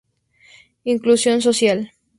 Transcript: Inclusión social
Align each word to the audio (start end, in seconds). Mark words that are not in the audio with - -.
Inclusión 0.83 1.41
social 1.43 1.91